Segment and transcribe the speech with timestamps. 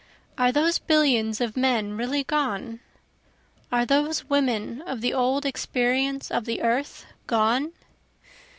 [0.35, 2.79] Are those billions of men really gone?
[3.71, 7.71] Are those women of the old experience of the earth gone?